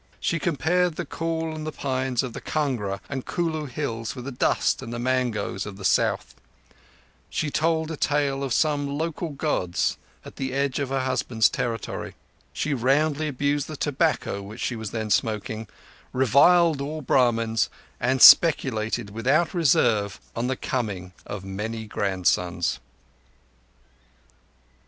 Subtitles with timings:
[0.19, 4.31] She compared the cool and the pines of the Kangra and Kulu hills with the
[4.31, 6.33] dust and the mangoes of the South;
[7.29, 11.49] she told a tale of some old local Gods at the edge of her husband's
[11.51, 12.15] territory;
[12.51, 15.67] she roundly abused the tobacco which she was then smoking,
[16.13, 22.79] reviled all Brahmins, and speculated without reserve on the coming of many grandsons.